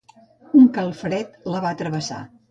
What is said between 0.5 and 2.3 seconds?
Un calfred la va travessar.